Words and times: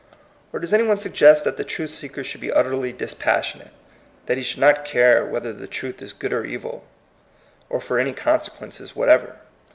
Or 0.51 0.59
does 0.59 0.73
any 0.73 0.81
one 0.81 0.97
suggest 0.97 1.43
that 1.43 1.57
the 1.57 1.63
truth 1.63 1.91
seeker 1.91 2.23
should 2.23 2.41
be 2.41 2.51
utterly 2.51 2.91
dispassionate, 2.91 3.69
that 4.25 4.35
he 4.35 4.41
should 4.43 4.61
not 4.61 4.83
care 4.83 5.23
whether 5.23 5.53
the 5.53 5.67
truth 5.67 6.01
is 6.01 6.11
good 6.11 6.33
or 6.33 6.43
evil, 6.43 6.83
or 7.69 7.79
for 7.79 7.99
any 7.99 8.11
consequences 8.11 8.95
what 8.95 9.09
ever? 9.09 9.35